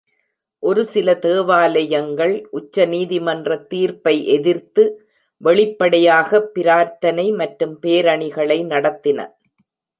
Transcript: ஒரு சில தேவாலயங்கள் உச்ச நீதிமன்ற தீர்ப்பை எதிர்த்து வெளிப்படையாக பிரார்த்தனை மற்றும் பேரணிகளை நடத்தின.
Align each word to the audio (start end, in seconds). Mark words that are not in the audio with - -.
ஒரு 0.63 0.83
சில 0.85 1.13
தேவாலயங்கள் 1.15 2.33
உச்ச 2.49 2.85
நீதிமன்ற 2.85 3.57
தீர்ப்பை 3.71 4.15
எதிர்த்து 4.27 4.83
வெளிப்படையாக 5.41 6.41
பிரார்த்தனை 6.55 7.27
மற்றும் 7.31 7.75
பேரணிகளை 7.81 8.59
நடத்தின. 8.73 9.19